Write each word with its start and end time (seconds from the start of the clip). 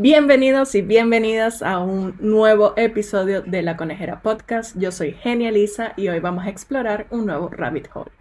Bienvenidos 0.00 0.76
y 0.76 0.82
bienvenidas 0.82 1.60
a 1.60 1.80
un 1.80 2.14
nuevo 2.20 2.72
episodio 2.76 3.42
de 3.42 3.62
La 3.62 3.76
Conejera 3.76 4.22
Podcast. 4.22 4.78
Yo 4.78 4.92
soy 4.92 5.10
Genia 5.10 5.50
Lisa 5.50 5.94
y 5.96 6.06
hoy 6.06 6.20
vamos 6.20 6.46
a 6.46 6.50
explorar 6.50 7.08
un 7.10 7.26
nuevo 7.26 7.48
rabbit 7.48 7.88
hole. 7.92 8.12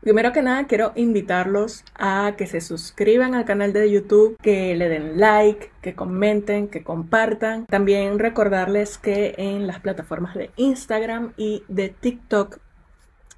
Primero 0.00 0.32
que 0.32 0.40
nada, 0.40 0.66
quiero 0.66 0.92
invitarlos 0.94 1.84
a 1.94 2.36
que 2.38 2.46
se 2.46 2.62
suscriban 2.62 3.34
al 3.34 3.44
canal 3.44 3.74
de 3.74 3.90
YouTube, 3.90 4.38
que 4.40 4.74
le 4.74 4.88
den 4.88 5.20
like, 5.20 5.70
que 5.82 5.94
comenten, 5.94 6.68
que 6.68 6.82
compartan. 6.82 7.66
También 7.66 8.18
recordarles 8.18 8.96
que 8.96 9.34
en 9.36 9.66
las 9.66 9.80
plataformas 9.80 10.34
de 10.34 10.50
Instagram 10.56 11.34
y 11.36 11.64
de 11.68 11.90
TikTok 11.90 12.60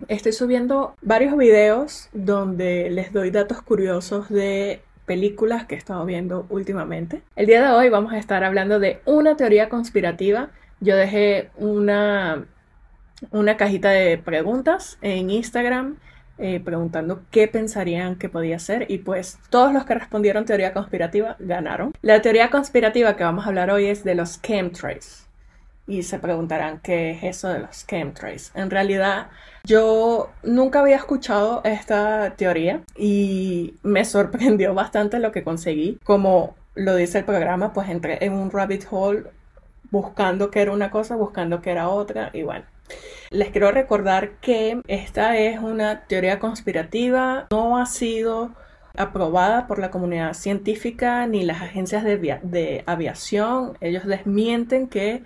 estoy 0.08 0.32
subiendo 0.32 0.94
varios 1.02 1.36
videos 1.36 2.08
donde 2.12 2.90
les 2.90 3.12
doy 3.12 3.30
datos 3.30 3.62
curiosos 3.62 4.28
de 4.28 4.82
películas 5.06 5.66
que 5.66 5.74
he 5.74 5.78
estado 5.78 6.04
viendo 6.04 6.46
últimamente. 6.50 7.22
El 7.36 7.46
día 7.46 7.62
de 7.62 7.74
hoy 7.74 7.88
vamos 7.88 8.12
a 8.12 8.18
estar 8.18 8.44
hablando 8.44 8.78
de 8.78 9.00
una 9.06 9.36
teoría 9.36 9.68
conspirativa. 9.68 10.50
Yo 10.80 10.96
dejé 10.96 11.50
una, 11.56 12.44
una 13.30 13.56
cajita 13.56 13.90
de 13.90 14.18
preguntas 14.18 14.98
en 15.02 15.30
Instagram 15.30 15.96
eh, 16.38 16.60
preguntando 16.64 17.22
qué 17.30 17.48
pensarían 17.48 18.16
que 18.16 18.30
podía 18.30 18.58
ser 18.58 18.86
y 18.88 18.98
pues 18.98 19.38
todos 19.50 19.74
los 19.74 19.84
que 19.84 19.94
respondieron 19.94 20.46
teoría 20.46 20.72
conspirativa 20.72 21.36
ganaron. 21.38 21.92
La 22.00 22.22
teoría 22.22 22.48
conspirativa 22.48 23.16
que 23.16 23.24
vamos 23.24 23.44
a 23.44 23.48
hablar 23.48 23.70
hoy 23.70 23.86
es 23.86 24.04
de 24.04 24.14
los 24.14 24.40
chemtrails 24.40 25.29
y 25.90 26.04
se 26.04 26.20
preguntarán 26.20 26.80
qué 26.80 27.10
es 27.10 27.24
eso 27.24 27.48
de 27.48 27.58
los 27.58 27.86
chemtrails. 27.86 28.52
En 28.54 28.70
realidad 28.70 29.28
yo 29.64 30.30
nunca 30.44 30.80
había 30.80 30.96
escuchado 30.96 31.62
esta 31.64 32.34
teoría 32.36 32.82
y 32.96 33.74
me 33.82 34.04
sorprendió 34.06 34.72
bastante 34.72 35.18
lo 35.18 35.32
que 35.32 35.42
conseguí. 35.42 35.98
Como 36.04 36.54
lo 36.74 36.94
dice 36.94 37.18
el 37.18 37.24
programa, 37.24 37.72
pues 37.72 37.88
entré 37.88 38.24
en 38.24 38.32
un 38.34 38.50
rabbit 38.50 38.86
hole 38.90 39.24
buscando 39.90 40.50
que 40.50 40.62
era 40.62 40.72
una 40.72 40.90
cosa, 40.92 41.16
buscando 41.16 41.60
que 41.60 41.70
era 41.70 41.88
otra 41.88 42.30
y 42.32 42.42
bueno. 42.42 42.64
Les 43.30 43.50
quiero 43.50 43.70
recordar 43.72 44.32
que 44.40 44.80
esta 44.86 45.36
es 45.36 45.58
una 45.58 46.02
teoría 46.06 46.38
conspirativa, 46.38 47.46
no 47.50 47.78
ha 47.78 47.86
sido 47.86 48.52
aprobada 48.96 49.66
por 49.66 49.78
la 49.78 49.90
comunidad 49.90 50.34
científica 50.34 51.26
ni 51.26 51.44
las 51.44 51.62
agencias 51.62 52.04
de, 52.04 52.82
aviación. 52.86 53.76
Ellos 53.80 54.04
desmienten 54.06 54.88
que 54.88 55.22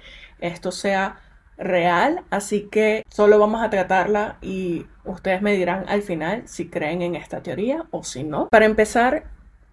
esto 0.47 0.73
sea 0.73 1.21
real, 1.57 2.23
así 2.31 2.69
que 2.71 3.05
solo 3.09 3.39
vamos 3.39 3.63
a 3.63 3.71
tratarla 3.71 4.39
y 4.43 4.87
ustedes 5.05 5.43
me 5.43 5.53
dirán 5.53 5.85
al 5.89 6.03
final 6.03 6.43
si 6.47 6.69
creen 6.69 7.03
en 7.03 7.15
esta 7.17 7.43
teoría 7.43 7.85
o 7.91 8.03
si 8.03 8.25
no. 8.25 8.49
Para 8.49 8.67
empezar, 8.67 9.25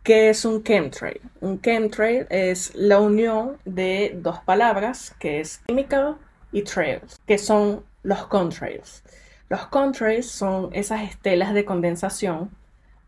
¿qué 0.03 0.29
es 0.29 0.45
un 0.45 0.63
chemtrail? 0.63 1.21
Un 1.41 1.61
chemtrail 1.61 2.27
es 2.29 2.73
la 2.75 2.99
unión 2.99 3.57
de 3.65 4.15
dos 4.15 4.39
palabras 4.39 5.15
que 5.19 5.39
es 5.39 5.59
química 5.67 6.17
y 6.51 6.63
trails, 6.63 7.19
que 7.25 7.37
son 7.37 7.83
los 8.03 8.27
contrails. 8.27 9.03
Los 9.49 9.65
contrails 9.67 10.29
son 10.29 10.69
esas 10.73 11.01
estelas 11.01 11.53
de 11.53 11.65
condensación 11.65 12.51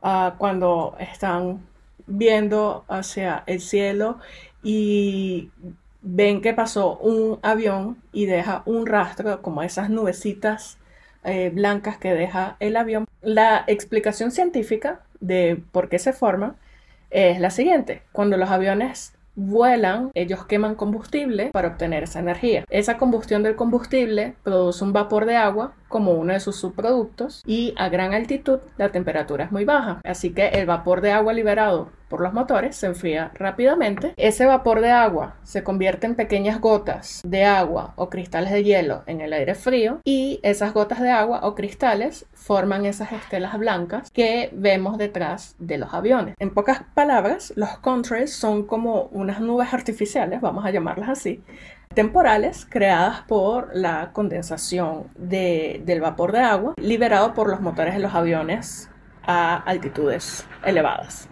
uh, 0.02 0.32
cuando 0.38 0.96
están 1.00 1.66
viendo 2.06 2.84
hacia 2.90 3.44
el 3.46 3.62
cielo 3.62 4.20
y 4.62 5.52
ven 6.04 6.42
que 6.42 6.54
pasó 6.54 6.98
un 6.98 7.40
avión 7.42 7.98
y 8.12 8.26
deja 8.26 8.62
un 8.66 8.86
rastro 8.86 9.42
como 9.42 9.64
esas 9.64 9.90
nubecitas 9.90 10.78
eh, 11.24 11.50
blancas 11.54 11.98
que 11.98 12.14
deja 12.14 12.58
el 12.60 12.76
avión. 12.76 13.08
La 13.22 13.64
explicación 13.68 14.32
científica 14.32 15.02
de 15.22 15.64
por 15.72 15.90
qué 15.90 15.98
se 15.98 16.14
forma 16.14 16.56
es 17.10 17.40
la 17.40 17.50
siguiente. 17.50 18.04
Cuando 18.12 18.38
los 18.38 18.50
aviones 18.50 19.14
vuelan, 19.36 20.12
ellos 20.14 20.46
queman 20.46 20.76
combustible 20.76 21.50
para 21.52 21.70
obtener 21.70 22.04
esa 22.04 22.20
energía. 22.20 22.66
Esa 22.70 22.98
combustión 22.98 23.42
del 23.42 23.56
combustible 23.56 24.36
produce 24.44 24.84
un 24.84 24.94
vapor 24.94 25.26
de 25.26 25.38
agua 25.38 25.74
como 25.94 26.14
uno 26.14 26.34
de 26.34 26.40
sus 26.40 26.56
subproductos 26.56 27.44
y 27.46 27.76
a 27.78 27.88
gran 27.88 28.16
altitud 28.16 28.58
la 28.78 28.92
temperatura 28.92 29.46
es 29.46 29.52
muy 29.52 29.64
baja. 29.64 30.02
Así 30.04 30.32
que 30.34 30.48
el 30.48 30.66
vapor 30.66 31.02
de 31.02 31.12
agua 31.12 31.34
liberado 31.34 31.92
por 32.10 32.22
los 32.22 32.34
motores 32.34 32.76
se 32.76 32.88
enfría 32.88 33.32
rápidamente. 33.36 34.14
Ese 34.18 34.46
vapor 34.46 34.82
de 34.82 34.90
agua 34.90 35.36
se 35.44 35.64
convierte 35.64 36.08
en 36.08 36.16
pequeñas 36.16 36.60
gotas 36.60 37.22
de 37.24 37.46
agua 37.46 37.94
o 37.96 38.10
cristales 38.10 38.52
de 38.52 38.64
hielo 38.64 39.04
en 39.06 39.22
el 39.22 39.34
aire 39.34 39.54
frío 39.54 40.00
y 40.04 40.40
esas 40.42 40.74
gotas 40.74 41.00
de 41.00 41.12
agua 41.12 41.42
o 41.44 41.54
cristales 41.54 42.26
forman 42.34 42.86
esas 42.86 43.12
estelas 43.12 43.58
blancas 43.58 44.10
que 44.12 44.50
vemos 44.54 44.98
detrás 44.98 45.56
de 45.60 45.78
los 45.78 45.94
aviones. 45.94 46.36
En 46.40 46.52
pocas 46.52 46.82
palabras, 46.96 47.54
los 47.56 47.78
contrails 47.78 48.34
son 48.34 48.66
como 48.66 49.04
unas 49.12 49.42
nubes 49.42 49.74
artificiales, 49.74 50.42
vamos 50.42 50.66
a 50.66 50.72
llamarlas 50.72 51.10
así, 51.10 51.44
temporales 51.94 52.66
creadas 52.70 53.22
por 53.22 53.70
la 53.74 54.12
condensación 54.14 55.08
del 55.16 56.02
vapor 56.02 56.32
de 56.32 56.40
agua 56.40 56.74
liberado 56.78 57.34
por 57.34 57.50
los 57.50 57.62
motores 57.62 57.94
de 57.94 58.00
los 58.00 58.14
aviones 58.14 58.90
a 59.24 59.56
altitudes 59.58 60.46
elevadas. 60.66 61.30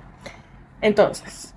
Entonces, 0.82 1.54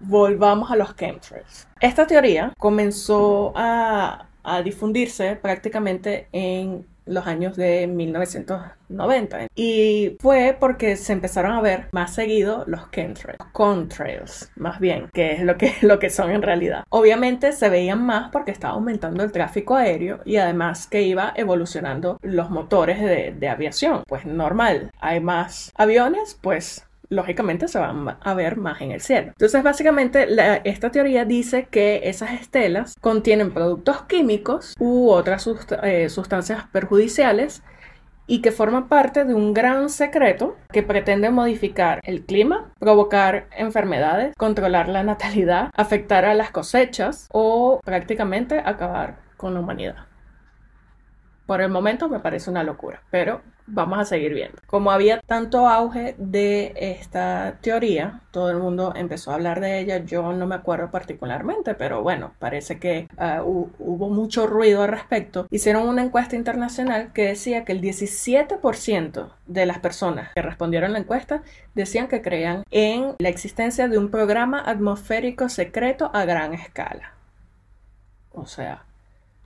volvamos 0.00 0.70
a 0.70 0.76
los 0.76 0.94
chemtrails. 0.94 1.66
Esta 1.80 2.06
teoría 2.06 2.52
comenzó 2.58 3.52
a, 3.56 4.26
a 4.42 4.62
difundirse 4.62 5.36
prácticamente 5.36 6.28
en 6.32 6.86
los 7.04 7.26
años 7.26 7.56
de 7.56 7.86
1990 7.86 9.46
y 9.54 10.16
fue 10.20 10.56
porque 10.58 10.96
se 10.96 11.12
empezaron 11.12 11.52
a 11.52 11.60
ver 11.60 11.88
más 11.92 12.14
seguido 12.14 12.64
los 12.66 12.88
contrails 13.52 14.50
más 14.56 14.80
bien, 14.80 15.08
que 15.12 15.32
es 15.32 15.42
lo 15.42 15.56
que, 15.56 15.74
lo 15.82 15.98
que 15.98 16.10
son 16.10 16.30
en 16.30 16.42
realidad. 16.42 16.84
Obviamente 16.90 17.52
se 17.52 17.68
veían 17.68 18.04
más 18.04 18.30
porque 18.30 18.50
estaba 18.50 18.74
aumentando 18.74 19.22
el 19.22 19.32
tráfico 19.32 19.76
aéreo 19.76 20.20
y 20.24 20.36
además 20.36 20.86
que 20.86 21.02
iba 21.02 21.32
evolucionando 21.36 22.18
los 22.22 22.50
motores 22.50 23.00
de, 23.00 23.34
de 23.38 23.48
aviación, 23.48 24.02
pues 24.06 24.26
normal, 24.26 24.90
hay 25.00 25.20
más 25.20 25.72
aviones, 25.74 26.38
pues 26.40 26.86
lógicamente 27.12 27.68
se 27.68 27.78
van 27.78 28.16
a 28.20 28.34
ver 28.34 28.56
más 28.56 28.80
en 28.80 28.92
el 28.92 29.00
cielo. 29.00 29.28
Entonces, 29.28 29.62
básicamente, 29.62 30.26
esta 30.64 30.90
teoría 30.90 31.24
dice 31.24 31.68
que 31.70 32.00
esas 32.04 32.32
estelas 32.32 32.94
contienen 33.00 33.52
productos 33.52 34.02
químicos 34.02 34.74
u 34.78 35.10
otras 35.10 35.48
eh, 35.82 36.08
sustancias 36.08 36.64
perjudiciales 36.72 37.62
y 38.26 38.40
que 38.40 38.50
forman 38.50 38.88
parte 38.88 39.24
de 39.24 39.34
un 39.34 39.52
gran 39.52 39.90
secreto 39.90 40.56
que 40.72 40.82
pretende 40.82 41.30
modificar 41.30 42.00
el 42.04 42.24
clima, 42.24 42.72
provocar 42.78 43.48
enfermedades, 43.56 44.34
controlar 44.38 44.88
la 44.88 45.02
natalidad, 45.02 45.70
afectar 45.74 46.24
a 46.24 46.34
las 46.34 46.50
cosechas 46.50 47.28
o 47.32 47.80
prácticamente 47.84 48.58
acabar 48.64 49.18
con 49.36 49.54
la 49.54 49.60
humanidad. 49.60 50.06
Por 51.46 51.60
el 51.60 51.68
momento 51.68 52.08
me 52.08 52.20
parece 52.20 52.48
una 52.48 52.62
locura, 52.62 53.02
pero 53.10 53.42
vamos 53.72 53.98
a 53.98 54.04
seguir 54.04 54.34
viendo. 54.34 54.58
Como 54.66 54.90
había 54.90 55.20
tanto 55.20 55.66
auge 55.66 56.14
de 56.18 56.74
esta 56.76 57.58
teoría, 57.60 58.20
todo 58.30 58.50
el 58.50 58.58
mundo 58.58 58.92
empezó 58.94 59.30
a 59.30 59.34
hablar 59.34 59.60
de 59.60 59.80
ella, 59.80 60.04
yo 60.04 60.32
no 60.32 60.46
me 60.46 60.54
acuerdo 60.54 60.90
particularmente, 60.90 61.74
pero 61.74 62.02
bueno, 62.02 62.32
parece 62.38 62.78
que 62.78 63.08
ah, 63.16 63.42
hubo 63.44 64.10
mucho 64.10 64.46
ruido 64.46 64.82
al 64.82 64.88
respecto. 64.88 65.46
Hicieron 65.50 65.88
una 65.88 66.02
encuesta 66.02 66.36
internacional 66.36 67.12
que 67.12 67.28
decía 67.28 67.64
que 67.64 67.72
el 67.72 67.80
17% 67.80 69.30
de 69.46 69.66
las 69.66 69.78
personas 69.78 70.30
que 70.34 70.42
respondieron 70.42 70.92
la 70.92 70.98
encuesta 70.98 71.42
decían 71.74 72.08
que 72.08 72.22
creían 72.22 72.64
en 72.70 73.14
la 73.18 73.28
existencia 73.28 73.88
de 73.88 73.98
un 73.98 74.10
programa 74.10 74.62
atmosférico 74.64 75.48
secreto 75.48 76.10
a 76.12 76.24
gran 76.24 76.52
escala. 76.52 77.14
O 78.32 78.46
sea, 78.46 78.84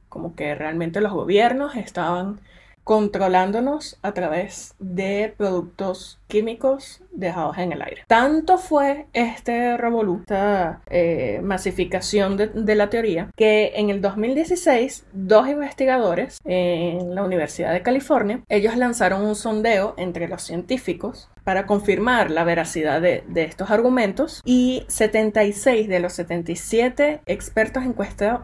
como 0.09 0.35
que 0.35 0.55
realmente 0.55 1.01
los 1.01 1.13
gobiernos 1.13 1.77
estaban 1.77 2.41
controlándonos 2.87 3.99
a 4.03 4.13
través 4.13 4.77
de 4.79 5.35
productos 5.37 6.21
químicos 6.29 7.01
dejados 7.17 7.59
en 7.59 7.73
el 7.73 7.83
aire. 7.83 8.03
Tanto 8.07 8.59
fue 8.59 9.07
este 9.13 9.77
revolú, 9.77 10.21
esta 10.21 10.83
eh, 10.89 11.41
masificación 11.43 12.37
de, 12.37 12.75
la 12.75 12.91
teoría, 12.91 13.31
que 13.37 13.73
en 13.77 13.91
el 13.91 14.01
2016 14.01 15.07
dos 15.13 15.49
investigadores 15.49 16.39
en 16.45 17.15
la 17.15 17.25
Universidad 17.25 17.73
de 17.73 17.83
California, 17.83 18.41
ellos 18.49 18.77
lanzaron 18.77 19.25
un 19.25 19.35
sondeo 19.35 19.95
entre 19.97 20.29
los 20.29 20.43
científicos 20.43 21.29
para 21.47 21.67
confirmar 21.67 22.33
la 22.33 22.43
veracidad 22.43 23.01
de, 23.01 23.23
estos 23.37 23.71
argumentos 23.71 24.43
y 24.45 24.83
76 24.89 25.89
de 25.89 26.01
los 26.01 26.15
77 26.15 27.21
expertos 27.27 27.85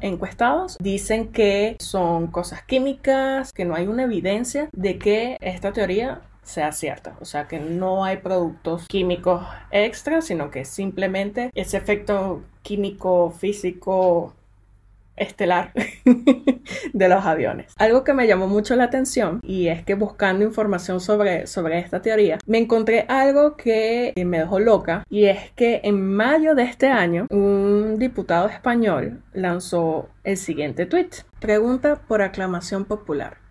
encuestados 0.01 0.77
dicen 0.79 1.33
que 1.33 1.77
son 1.81 2.29
cosas 2.29 2.63
químicas, 2.63 3.53
que 3.53 3.65
no 3.65 3.75
hay 3.75 3.89
una 3.89 4.05
evidencia 4.05 4.69
de 4.73 4.99
que 4.99 5.37
esta 5.41 5.73
teoría 5.73 6.21
sea 6.43 6.73
cierta. 6.73 7.17
O 7.21 7.25
sea, 7.25 7.49
que 7.49 7.59
no 7.59 8.05
hay 8.05 8.19
productos 8.19 8.87
químicos 8.89 9.43
extra, 9.71 10.23
sino 10.23 10.51
que 10.51 10.65
simplemente 10.65 11.51
ese 11.55 11.77
efecto 11.77 12.43
químico, 12.63 13.31
físico 13.31 14.35
estelar 15.17 15.73
de 16.93 17.09
los 17.09 17.25
aviones. 17.25 17.73
Algo 17.79 18.05
que 18.05 18.15
me 18.15 18.27
llamó 18.27 18.49
mucho 18.49 18.77
la 18.77 18.85
atención 18.85 19.41
y 19.43 19.69
es 19.69 19.85
que 19.85 19.95
buscando 19.95 20.45
información 20.45 21.01
sobre, 21.01 21.47
sobre 21.47 21.79
esta 21.79 22.01
teoría, 22.03 22.39
me 22.47 22.59
encontré 22.59 23.05
algo 23.09 23.57
que 23.57 24.13
me 24.25 24.39
dejó 24.39 24.59
loca 24.59 25.05
y 25.11 25.27
es 25.27 25.51
que 25.53 25.81
en 25.85 26.15
mayo 26.15 26.55
de 26.55 26.65
este 26.65 26.89
año 26.89 27.27
un 27.31 27.99
diputado 27.99 28.49
español 28.49 29.23
lanzó 29.33 30.09
el 30.25 30.37
siguiente 30.37 30.87
tweet. 30.87 31.11
Pregunta 31.41 32.01
por 32.07 32.23
aclamación 32.23 32.85
popular. 32.85 33.42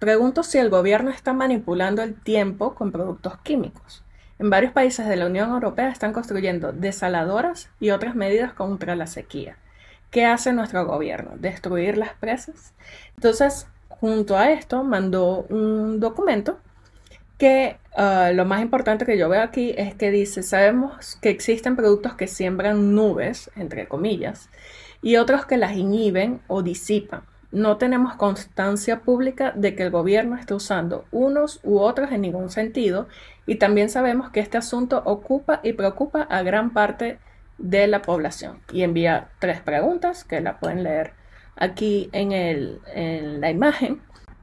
Pregunto 0.00 0.42
si 0.42 0.56
el 0.56 0.70
gobierno 0.70 1.10
está 1.10 1.34
manipulando 1.34 2.02
el 2.02 2.14
tiempo 2.14 2.74
con 2.74 2.90
productos 2.90 3.36
químicos. 3.42 4.02
En 4.38 4.48
varios 4.48 4.72
países 4.72 5.06
de 5.06 5.16
la 5.16 5.26
Unión 5.26 5.50
Europea 5.50 5.90
están 5.90 6.14
construyendo 6.14 6.72
desaladoras 6.72 7.68
y 7.80 7.90
otras 7.90 8.14
medidas 8.14 8.54
contra 8.54 8.96
la 8.96 9.06
sequía. 9.06 9.58
¿Qué 10.10 10.24
hace 10.24 10.54
nuestro 10.54 10.86
gobierno? 10.86 11.32
¿Destruir 11.36 11.98
las 11.98 12.14
presas? 12.14 12.72
Entonces, 13.16 13.66
junto 13.90 14.38
a 14.38 14.50
esto, 14.50 14.84
mandó 14.84 15.44
un 15.50 16.00
documento 16.00 16.58
que 17.36 17.76
ah, 17.94 18.30
lo 18.32 18.46
más 18.46 18.62
importante 18.62 19.04
que 19.04 19.18
yo 19.18 19.28
veo 19.28 19.42
aquí 19.42 19.74
es 19.76 19.94
que 19.94 20.10
dice, 20.10 20.42
sabemos 20.42 21.18
que 21.20 21.28
existen 21.28 21.76
productos 21.76 22.14
que 22.14 22.26
siembran 22.26 22.94
nubes, 22.94 23.50
entre 23.54 23.86
comillas, 23.86 24.48
y 25.02 25.16
otros 25.16 25.44
que 25.44 25.58
las 25.58 25.76
inhiben 25.76 26.40
o 26.46 26.62
disipan. 26.62 27.20
No 27.52 27.78
tenemos 27.78 28.14
constancia 28.14 29.00
pública 29.00 29.52
de 29.56 29.74
que 29.74 29.82
el 29.82 29.90
gobierno 29.90 30.36
esté 30.36 30.54
usando 30.54 31.04
unos 31.10 31.60
u 31.64 31.78
otros 31.80 32.12
en 32.12 32.20
ningún 32.20 32.50
sentido 32.50 33.08
y 33.46 33.56
también 33.56 33.90
sabemos 33.90 34.30
que 34.30 34.40
este 34.40 34.58
asunto 34.58 35.02
ocupa 35.04 35.60
y 35.64 35.72
preocupa 35.72 36.22
a 36.22 36.42
gran 36.42 36.72
parte 36.72 37.18
de 37.58 37.86
la 37.88 38.02
población 38.02 38.60
y 38.72 38.82
envía 38.82 39.28
tres 39.38 39.60
preguntas 39.60 40.24
que 40.24 40.40
la 40.40 40.60
pueden 40.60 40.84
leer 40.84 41.12
aquí 41.56 42.08
en, 42.12 42.32
el, 42.32 42.80
en 42.94 43.40
la 43.40 43.50
imagen. 43.50 44.00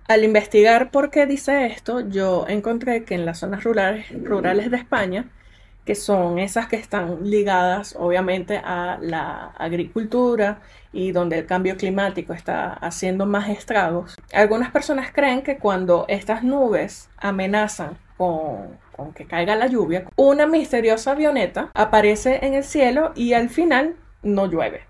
Al 0.07 0.23
investigar 0.23 0.91
por 0.91 1.09
qué 1.09 1.25
dice 1.25 1.65
esto, 1.65 2.01
yo 2.01 2.45
encontré 2.47 3.03
que 3.03 3.15
en 3.15 3.25
las 3.25 3.39
zonas 3.39 3.63
rurales, 3.63 4.07
rurales 4.23 4.71
de 4.71 4.77
España, 4.77 5.29
que 5.87 5.95
son 5.95 6.37
esas 6.37 6.67
que 6.67 6.75
están 6.75 7.29
ligadas 7.29 7.95
obviamente 7.97 8.57
a 8.57 8.99
la 9.01 9.53
agricultura 9.57 10.59
y 10.91 11.13
donde 11.13 11.39
el 11.39 11.45
cambio 11.45 11.77
climático 11.77 12.33
está 12.33 12.73
haciendo 12.73 13.25
más 13.25 13.47
estragos, 13.47 14.17
algunas 14.33 14.69
personas 14.71 15.13
creen 15.13 15.43
que 15.43 15.57
cuando 15.57 16.03
estas 16.09 16.43
nubes 16.43 17.09
amenazan 17.17 17.97
con 18.17 18.77
aunque 18.97 19.25
caiga 19.27 19.55
la 19.55 19.67
lluvia, 19.67 20.09
una 20.17 20.45
misteriosa 20.45 21.11
avioneta 21.11 21.69
aparece 21.73 22.45
en 22.45 22.55
el 22.55 22.63
cielo 22.65 23.13
y 23.15 23.31
al 23.33 23.47
final 23.49 23.95
no 24.23 24.47
llueve. 24.47 24.81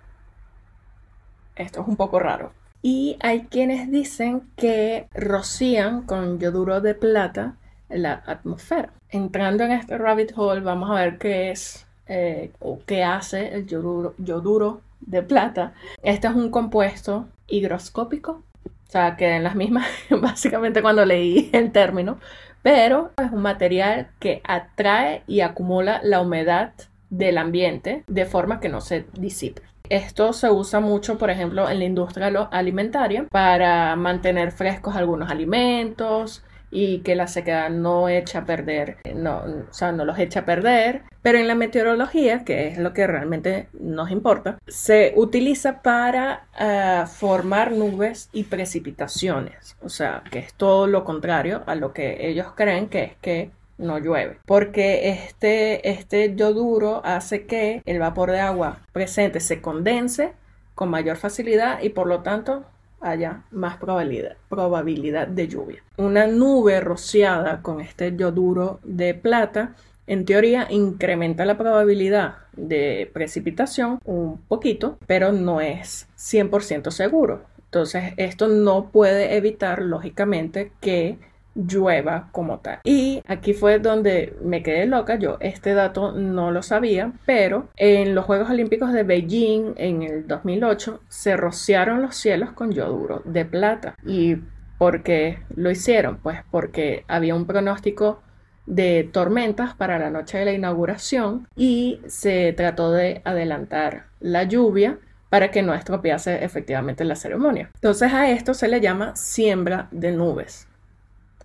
Esto 1.55 1.81
es 1.81 1.87
un 1.87 1.97
poco 1.97 2.17
raro. 2.17 2.53
Y 2.81 3.17
hay 3.19 3.41
quienes 3.47 3.91
dicen 3.91 4.49
que 4.55 5.09
rocían 5.13 6.03
con 6.03 6.39
yoduro 6.39 6.81
de 6.81 6.95
plata 6.95 7.57
la 7.89 8.23
atmósfera. 8.25 8.93
Entrando 9.09 9.63
en 9.63 9.71
este 9.71 9.97
rabbit 9.97 10.33
hole, 10.35 10.61
vamos 10.61 10.89
a 10.89 10.95
ver 10.95 11.17
qué 11.17 11.51
es 11.51 11.85
eh, 12.07 12.51
o 12.59 12.79
qué 12.85 13.03
hace 13.03 13.53
el 13.53 13.67
yoduro, 13.67 14.15
yoduro 14.17 14.81
de 15.01 15.23
plata. 15.23 15.73
Este 16.03 16.27
es 16.27 16.33
un 16.33 16.49
compuesto 16.49 17.27
higroscópico, 17.47 18.43
o 18.65 18.91
sea, 18.91 19.15
que 19.15 19.35
en 19.35 19.43
las 19.43 19.55
mismas, 19.55 19.87
básicamente 20.21 20.81
cuando 20.81 21.05
leí 21.05 21.49
el 21.53 21.71
término, 21.71 22.17
pero 22.61 23.11
es 23.21 23.31
un 23.31 23.41
material 23.41 24.09
que 24.19 24.41
atrae 24.43 25.23
y 25.27 25.41
acumula 25.41 26.01
la 26.03 26.21
humedad 26.21 26.73
del 27.09 27.37
ambiente 27.37 28.03
de 28.07 28.25
forma 28.25 28.59
que 28.59 28.69
no 28.69 28.81
se 28.81 29.05
disipe. 29.13 29.61
Esto 29.89 30.33
se 30.33 30.49
usa 30.49 30.81
mucho, 30.81 31.17
por 31.17 31.29
ejemplo, 31.29 31.69
en 31.69 31.79
la 31.79 31.85
industria 31.85 32.27
alimentaria 32.51 33.25
para 33.31 33.95
mantener 33.95 34.51
frescos 34.51 34.95
algunos 34.95 35.29
alimentos, 35.31 36.43
y 36.69 36.99
que 36.99 37.15
la 37.15 37.27
sequedad 37.27 37.69
no 37.69 38.09
echa 38.09 38.39
a 38.39 38.45
perder, 38.45 38.97
no, 39.15 39.37
o 39.69 39.73
sea, 39.73 39.91
no 39.91 40.05
los 40.05 40.19
echa 40.19 40.41
a 40.41 40.45
perder. 40.45 41.03
Pero 41.21 41.39
en 41.39 41.47
la 41.47 41.55
meteorología, 41.55 42.45
que 42.45 42.67
es 42.67 42.77
lo 42.77 42.93
que 42.93 43.05
realmente 43.05 43.67
nos 43.73 44.11
importa, 44.11 44.59
se 44.67 45.13
utiliza 45.15 45.81
para 45.81 46.47
eh, 46.57 47.03
formar 47.07 47.71
nubes 47.71 48.29
y 48.31 48.43
precipitaciones. 48.43 49.75
O 49.81 49.89
sea, 49.89 50.23
que 50.31 50.39
es 50.39 50.53
todo 50.53 50.87
lo 50.87 51.03
contrario 51.03 51.63
a 51.65 51.75
lo 51.75 51.93
que 51.93 52.27
ellos 52.27 52.47
creen 52.55 52.87
que 52.87 53.03
es 53.03 53.11
que 53.21 53.51
no 53.77 53.99
llueve. 53.99 54.39
Porque 54.45 55.09
este, 55.09 55.89
este 55.89 56.35
yoduro 56.35 57.01
hace 57.05 57.45
que 57.45 57.81
el 57.85 57.99
vapor 57.99 58.31
de 58.31 58.39
agua 58.39 58.79
presente 58.91 59.39
se 59.39 59.61
condense 59.61 60.33
con 60.75 60.89
mayor 60.89 61.17
facilidad 61.17 61.81
y 61.81 61.89
por 61.89 62.07
lo 62.07 62.21
tanto 62.21 62.65
haya 63.01 63.43
más 63.51 63.77
probabilidad, 63.77 65.27
de 65.27 65.47
lluvia. 65.47 65.83
Una 65.97 66.27
nube 66.27 66.79
rociada 66.79 67.61
con 67.61 67.81
este 67.81 68.15
yoduro 68.15 68.79
de 68.83 69.13
plata 69.13 69.75
en 70.07 70.23
teoría 70.23 70.67
incrementa 70.69 71.45
la 71.45 71.57
probabilidad 71.57 72.35
de 72.53 73.09
precipitación 73.13 73.99
un 74.05 74.37
poquito, 74.47 74.97
pero 75.05 75.33
no 75.33 75.59
es 75.59 76.07
100% 76.17 76.91
seguro. 76.91 77.43
Entonces, 77.65 78.13
esto 78.15 78.47
no 78.47 78.89
puede 78.89 79.35
evitar, 79.35 79.81
lógicamente, 79.81 80.71
que 80.79 81.17
llueva 81.57 82.29
como 82.31 82.59
tal. 82.59 82.79
Y 82.83 83.21
aquí 83.27 83.53
fue 83.53 83.79
donde 83.79 84.35
me 84.43 84.63
quedé 84.63 84.85
loca, 84.85 85.15
yo 85.15 85.37
este 85.39 85.73
dato 85.73 86.11
no 86.11 86.51
lo 86.51 86.61
sabía, 86.61 87.13
pero 87.25 87.69
en 87.75 88.15
los 88.15 88.25
Juegos 88.25 88.49
Olímpicos 88.49 88.93
de 88.93 89.03
Beijing 89.03 89.73
en 89.77 90.03
el 90.03 90.27
2008 90.27 91.01
se 91.07 91.35
rociaron 91.35 92.01
los 92.01 92.15
cielos 92.15 92.51
con 92.51 92.71
yoduro 92.71 93.21
de 93.25 93.45
plata. 93.45 93.95
¿Y 94.05 94.37
por 94.77 95.03
qué 95.03 95.39
lo 95.55 95.71
hicieron? 95.71 96.17
Pues 96.17 96.39
porque 96.51 97.03
había 97.07 97.35
un 97.35 97.47
pronóstico 97.47 98.21
de 98.65 99.09
tormentas 99.11 99.73
para 99.73 99.97
la 99.97 100.09
noche 100.09 100.37
de 100.37 100.45
la 100.45 100.51
inauguración 100.51 101.47
y 101.55 102.01
se 102.07 102.53
trató 102.53 102.91
de 102.91 103.21
adelantar 103.23 104.07
la 104.19 104.43
lluvia 104.43 104.99
para 105.29 105.51
que 105.51 105.61
no 105.61 105.73
estropease 105.73 106.43
efectivamente 106.43 107.03
la 107.03 107.15
ceremonia. 107.15 107.71
Entonces 107.75 108.13
a 108.13 108.29
esto 108.29 108.53
se 108.53 108.67
le 108.67 108.81
llama 108.81 109.15
siembra 109.15 109.87
de 109.91 110.11
nubes 110.11 110.67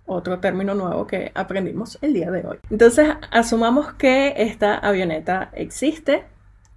otro 0.05 0.39
término 0.39 0.75
nuevo 0.75 1.07
que 1.07 1.31
aprendimos 1.35 1.97
el 2.01 2.13
día 2.13 2.31
de 2.31 2.45
hoy. 2.45 2.57
Entonces, 2.69 3.09
asumamos 3.31 3.93
que 3.93 4.33
esta 4.37 4.77
avioneta 4.77 5.49
existe, 5.53 6.25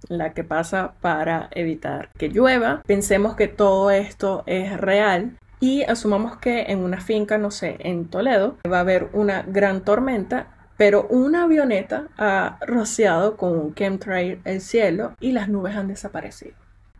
la 0.09 0.33
que 0.33 0.43
pasa 0.43 0.93
para 1.01 1.49
evitar 1.51 2.09
que 2.17 2.29
llueva. 2.29 2.81
Pensemos 2.85 3.35
que 3.35 3.47
todo 3.47 3.91
esto 3.91 4.43
es 4.45 4.77
real 4.79 5.37
y 5.59 5.83
asumamos 5.83 6.37
que 6.37 6.63
en 6.67 6.79
una 6.79 7.01
finca, 7.01 7.37
no 7.37 7.51
sé, 7.51 7.77
en 7.79 8.07
Toledo, 8.07 8.57
va 8.71 8.77
a 8.77 8.81
haber 8.81 9.09
una 9.13 9.43
gran 9.43 9.81
tormenta. 9.81 10.47
Pero 10.77 11.07
una 11.09 11.45
avioneta 11.45 12.07
ha 12.19 12.59
rociado 12.61 13.35
con 13.35 13.57
un 13.57 13.73
chemtrail 13.73 14.39
el 14.45 14.61
cielo 14.61 15.13
y 15.19 15.31
las 15.31 15.49
nubes 15.49 15.75
han 15.75 15.87
desaparecido. 15.87 16.53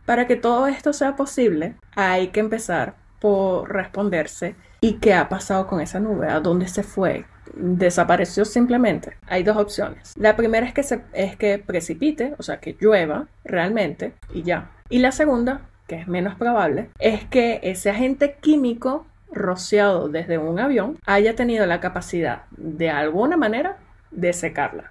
Para 0.04 0.26
que 0.26 0.34
todo 0.34 0.66
esto 0.66 0.92
sea 0.92 1.14
posible, 1.14 1.76
hay 1.94 2.28
que 2.28 2.40
empezar 2.40 2.96
por 3.20 3.72
responderse 3.72 4.56
¿Y 4.80 4.94
qué 4.94 5.14
ha 5.14 5.28
pasado 5.28 5.66
con 5.66 5.80
esa 5.80 5.98
nube? 5.98 6.28
¿A 6.28 6.40
dónde 6.40 6.68
se 6.68 6.82
fue? 6.82 7.24
¿Desapareció 7.54 8.44
simplemente? 8.44 9.16
Hay 9.26 9.42
dos 9.42 9.56
opciones. 9.56 10.14
La 10.16 10.36
primera 10.36 10.66
es 10.66 10.72
que, 10.72 11.00
es 11.12 11.36
que 11.36 11.58
precipite, 11.58 12.34
o 12.38 12.42
sea, 12.42 12.60
que 12.60 12.76
llueva 12.80 13.26
realmente 13.44 14.12
y 14.32 14.42
ya. 14.42 14.70
Y 14.88 15.00
la 15.00 15.10
segunda, 15.10 15.62
que 15.86 15.96
es 15.96 16.06
menos 16.06 16.36
probable, 16.36 16.90
es 17.00 17.24
que 17.24 17.60
ese 17.62 17.90
agente 17.90 18.36
químico 18.40 19.06
rociado 19.30 20.08
desde 20.08 20.38
un 20.38 20.58
avión 20.58 20.98
haya 21.06 21.34
tenido 21.34 21.66
la 21.66 21.80
capacidad 21.80 22.42
de 22.50 22.90
alguna 22.90 23.36
manera 23.36 23.78
de 24.10 24.32
secarla. 24.32 24.90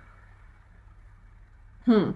Hmm. 1.86 2.12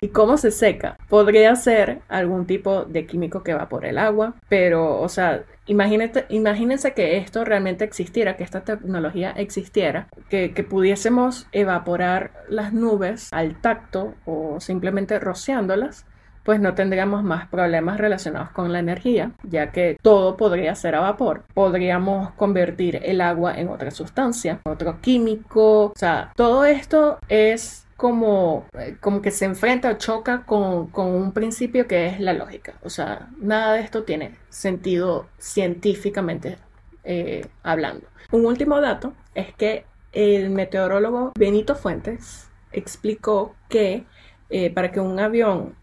¿Y 0.00 0.08
cómo 0.08 0.36
se 0.36 0.50
seca? 0.50 0.96
Podría 1.08 1.54
ser 1.56 2.00
algún 2.08 2.46
tipo 2.46 2.84
de 2.84 3.06
químico 3.06 3.42
que 3.42 3.54
va 3.54 3.68
por 3.68 3.84
el 3.84 3.98
agua, 3.98 4.34
pero, 4.48 5.00
o 5.00 5.08
sea, 5.08 5.44
imagínense 5.66 6.94
que 6.94 7.16
esto 7.16 7.44
realmente 7.44 7.84
existiera, 7.84 8.36
que 8.36 8.44
esta 8.44 8.62
tecnología 8.62 9.30
existiera, 9.32 10.08
que, 10.28 10.52
que 10.52 10.64
pudiésemos 10.64 11.46
evaporar 11.52 12.32
las 12.48 12.72
nubes 12.72 13.32
al 13.32 13.60
tacto 13.60 14.14
o 14.24 14.60
simplemente 14.60 15.18
rociándolas 15.18 16.06
pues 16.48 16.60
no 16.60 16.74
tendríamos 16.74 17.22
más 17.22 17.46
problemas 17.48 17.98
relacionados 17.98 18.48
con 18.52 18.72
la 18.72 18.78
energía, 18.78 19.32
ya 19.42 19.70
que 19.70 19.98
todo 20.00 20.38
podría 20.38 20.74
ser 20.74 20.94
a 20.94 21.00
vapor. 21.00 21.42
Podríamos 21.52 22.30
convertir 22.36 23.02
el 23.04 23.20
agua 23.20 23.52
en 23.52 23.68
otra 23.68 23.90
sustancia, 23.90 24.58
otro 24.64 24.98
químico, 25.02 25.88
o 25.88 25.92
sea, 25.94 26.32
todo 26.36 26.64
esto 26.64 27.18
es 27.28 27.86
como, 27.98 28.64
eh, 28.78 28.96
como 29.00 29.20
que 29.20 29.32
se 29.32 29.44
enfrenta 29.44 29.90
o 29.90 29.98
choca 29.98 30.44
con, 30.46 30.88
un 30.94 31.32
principio 31.32 31.88
que 31.88 32.06
es 32.06 32.20
la 32.20 32.32
lógica. 32.32 32.74
O 32.84 32.90
sea, 32.90 33.28
nada 33.40 33.72
de 33.72 33.80
esto 33.80 34.04
tiene 34.04 34.36
sentido 34.50 35.26
científicamente 35.36 36.58
eh, 37.02 37.44
hablando. 37.64 38.06
Un 38.30 38.46
último 38.46 38.80
dato 38.80 39.14
es 39.34 39.52
que 39.52 39.84
el 40.12 40.50
meteorólogo 40.50 41.32
Benito 41.36 41.74
Fuentes 41.74 42.48
explicó 42.70 43.56
que 43.68 44.04
eh, 44.48 44.70
para 44.70 44.92
que 44.92 45.00
un 45.00 45.18
avión 45.18 45.74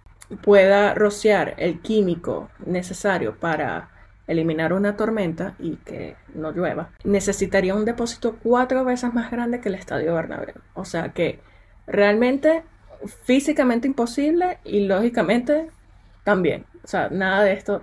pueda 0.41 0.93
rociar 0.93 1.55
el 1.57 1.81
químico 1.81 2.49
necesario 2.65 3.35
para 3.35 3.89
eliminar 4.25 4.71
una 4.71 4.95
tormenta 4.95 5.55
y 5.59 5.75
que 5.75 6.15
no 6.33 6.53
llueva, 6.53 6.91
necesitaría 7.03 7.75
un 7.75 7.83
depósito 7.83 8.37
cuatro 8.41 8.85
veces 8.85 9.13
más 9.13 9.29
grande 9.31 9.59
que 9.59 9.67
el 9.67 9.75
Estadio 9.75 10.15
Bernabéu. 10.15 10.55
O 10.75 10.85
sea 10.85 11.09
que 11.09 11.41
realmente 11.87 12.63
físicamente 13.23 13.87
imposible 13.87 14.59
y 14.63 14.87
lógicamente 14.87 15.67
también. 16.23 16.65
O 16.83 16.87
sea, 16.87 17.09
nada 17.09 17.43
de 17.43 17.53
esto 17.53 17.81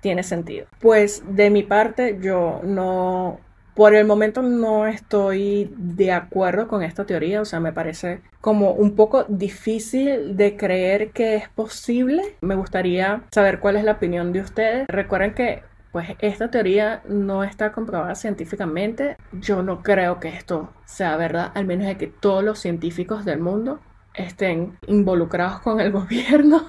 tiene 0.00 0.22
sentido. 0.22 0.66
Pues 0.80 1.22
de 1.28 1.50
mi 1.50 1.62
parte 1.62 2.18
yo 2.20 2.60
no 2.64 3.40
por 3.78 3.94
el 3.94 4.06
momento 4.06 4.42
no 4.42 4.88
estoy 4.88 5.72
de 5.76 6.10
acuerdo 6.10 6.66
con 6.66 6.82
esta 6.82 7.06
teoría, 7.06 7.40
o 7.40 7.44
sea, 7.44 7.60
me 7.60 7.72
parece 7.72 8.22
como 8.40 8.72
un 8.72 8.96
poco 8.96 9.24
difícil 9.28 10.36
de 10.36 10.56
creer 10.56 11.10
que 11.12 11.36
es 11.36 11.48
posible. 11.48 12.34
Me 12.40 12.56
gustaría 12.56 13.22
saber 13.30 13.60
cuál 13.60 13.76
es 13.76 13.84
la 13.84 13.92
opinión 13.92 14.32
de 14.32 14.40
ustedes. 14.40 14.88
Recuerden 14.88 15.32
que 15.32 15.62
pues 15.92 16.08
esta 16.20 16.50
teoría 16.50 17.02
no 17.08 17.44
está 17.44 17.72
comprobada 17.72 18.14
científicamente. 18.14 19.16
Yo 19.32 19.62
no 19.62 19.82
creo 19.82 20.20
que 20.20 20.28
esto 20.28 20.72
sea 20.84 21.16
verdad, 21.16 21.52
al 21.54 21.66
menos 21.66 21.86
de 21.86 21.96
que 21.96 22.06
todos 22.06 22.44
los 22.44 22.58
científicos 22.58 23.24
del 23.24 23.40
mundo 23.40 23.80
estén 24.14 24.76
involucrados 24.86 25.60
con 25.60 25.80
el 25.80 25.92
gobierno 25.92 26.64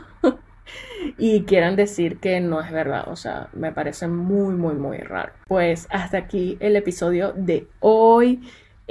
y 1.17 1.43
quieran 1.43 1.75
decir 1.75 2.19
que 2.19 2.39
no 2.39 2.61
es 2.61 2.71
verdad. 2.71 3.05
O 3.07 3.15
sea, 3.15 3.49
me 3.53 3.71
parece 3.71 4.07
muy, 4.07 4.55
muy, 4.55 4.75
muy 4.75 4.97
raro. 4.97 5.33
Pues 5.47 5.87
hasta 5.89 6.17
aquí 6.17 6.57
el 6.59 6.75
episodio 6.75 7.33
de 7.33 7.67
hoy. 7.79 8.41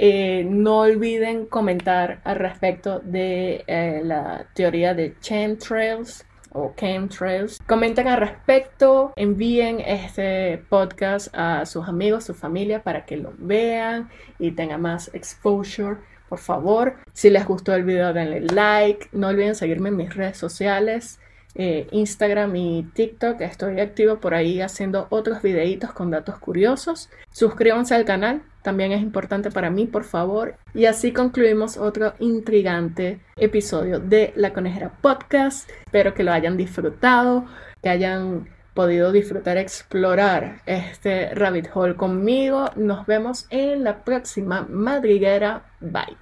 Eh, 0.01 0.45
no 0.45 0.79
olviden 0.79 1.45
comentar 1.45 2.21
al 2.23 2.37
respecto 2.37 3.01
de 3.01 3.65
eh, 3.67 3.99
la 4.01 4.45
teoría 4.53 4.93
de 4.93 5.17
chemtrails 5.19 6.25
o 6.51 6.73
chemtrails. 6.77 7.59
Comenten 7.67 8.07
al 8.07 8.19
respecto, 8.19 9.13
envíen 9.15 9.79
este 9.79 10.63
podcast 10.69 11.27
a 11.33 11.65
sus 11.65 11.87
amigos, 11.87 12.25
su 12.25 12.33
familia 12.33 12.83
para 12.83 13.05
que 13.05 13.17
lo 13.17 13.33
vean 13.37 14.09
y 14.39 14.51
tenga 14.51 14.77
más 14.77 15.13
exposure. 15.13 15.97
Por 16.27 16.39
favor, 16.39 16.95
si 17.13 17.29
les 17.29 17.45
gustó 17.45 17.73
el 17.73 17.83
video 17.83 18.13
denle 18.13 18.41
like, 18.41 19.09
no 19.11 19.27
olviden 19.27 19.55
seguirme 19.55 19.89
en 19.89 19.97
mis 19.97 20.15
redes 20.15 20.37
sociales. 20.37 21.19
Eh, 21.55 21.87
Instagram 21.91 22.55
y 22.55 22.83
TikTok. 22.93 23.41
Estoy 23.41 23.79
activo 23.79 24.19
por 24.19 24.35
ahí 24.35 24.61
haciendo 24.61 25.07
otros 25.09 25.41
videitos 25.41 25.91
con 25.91 26.11
datos 26.11 26.37
curiosos. 26.37 27.09
Suscríbanse 27.31 27.95
al 27.95 28.05
canal, 28.05 28.43
también 28.69 28.91
es 28.91 29.01
importante 29.01 29.49
para 29.49 29.71
mí, 29.71 29.87
por 29.87 30.03
favor. 30.03 30.53
Y 30.75 30.85
así 30.85 31.11
concluimos 31.11 31.75
otro 31.75 32.13
intrigante 32.19 33.19
episodio 33.35 33.99
de 33.99 34.31
La 34.35 34.53
Conejera 34.53 34.91
Podcast. 35.01 35.67
Espero 35.87 36.13
que 36.13 36.23
lo 36.23 36.31
hayan 36.31 36.55
disfrutado, 36.55 37.45
que 37.81 37.89
hayan 37.89 38.47
podido 38.75 39.11
disfrutar, 39.11 39.57
explorar 39.57 40.61
este 40.67 41.33
rabbit 41.33 41.67
hole 41.73 41.95
conmigo. 41.95 42.69
Nos 42.75 43.07
vemos 43.07 43.47
en 43.49 43.83
la 43.83 44.03
próxima 44.03 44.67
madriguera. 44.69 45.63
Bye. 45.79 46.15